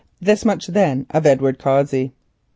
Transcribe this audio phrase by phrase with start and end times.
[0.19, 2.11] This much then of Edward Cossey.